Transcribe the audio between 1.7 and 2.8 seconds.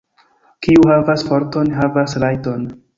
havas rajton.